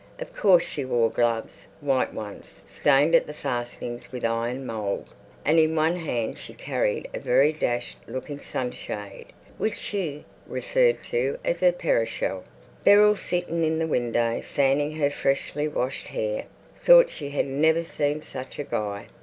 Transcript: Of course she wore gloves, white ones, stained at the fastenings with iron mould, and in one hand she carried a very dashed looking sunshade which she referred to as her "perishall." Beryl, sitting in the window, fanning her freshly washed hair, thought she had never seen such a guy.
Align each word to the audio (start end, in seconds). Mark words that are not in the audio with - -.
Of 0.17 0.35
course 0.35 0.63
she 0.63 0.83
wore 0.83 1.11
gloves, 1.11 1.67
white 1.79 2.11
ones, 2.11 2.63
stained 2.65 3.13
at 3.13 3.27
the 3.27 3.35
fastenings 3.35 4.11
with 4.11 4.25
iron 4.25 4.65
mould, 4.65 5.13
and 5.45 5.59
in 5.59 5.75
one 5.75 5.95
hand 5.95 6.39
she 6.39 6.55
carried 6.55 7.07
a 7.13 7.19
very 7.19 7.53
dashed 7.53 7.99
looking 8.07 8.39
sunshade 8.39 9.27
which 9.59 9.77
she 9.77 10.25
referred 10.47 11.03
to 11.03 11.37
as 11.45 11.59
her 11.59 11.71
"perishall." 11.71 12.43
Beryl, 12.83 13.15
sitting 13.15 13.63
in 13.63 13.77
the 13.77 13.85
window, 13.85 14.41
fanning 14.41 14.93
her 14.93 15.11
freshly 15.11 15.67
washed 15.67 16.07
hair, 16.07 16.45
thought 16.81 17.11
she 17.11 17.29
had 17.29 17.45
never 17.45 17.83
seen 17.83 18.23
such 18.23 18.57
a 18.57 18.63
guy. 18.63 19.05